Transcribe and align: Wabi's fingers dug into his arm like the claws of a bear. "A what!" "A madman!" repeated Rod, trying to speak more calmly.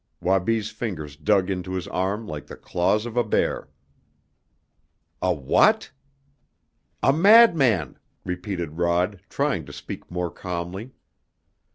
Wabi's 0.19 0.71
fingers 0.71 1.15
dug 1.15 1.51
into 1.51 1.73
his 1.73 1.87
arm 1.89 2.25
like 2.25 2.47
the 2.47 2.55
claws 2.55 3.05
of 3.05 3.15
a 3.15 3.23
bear. 3.23 3.69
"A 5.21 5.31
what!" 5.31 5.91
"A 7.03 7.13
madman!" 7.13 7.99
repeated 8.25 8.79
Rod, 8.79 9.21
trying 9.29 9.63
to 9.67 9.71
speak 9.73 10.09
more 10.09 10.31
calmly. 10.31 10.93